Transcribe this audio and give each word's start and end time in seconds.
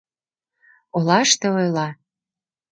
Олаште 0.95 1.47
ойла: 1.57 1.87